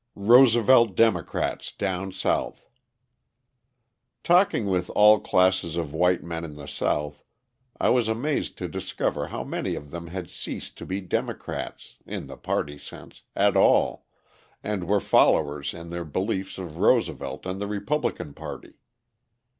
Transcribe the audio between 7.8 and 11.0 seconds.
was amazed to discover how many of them had ceased to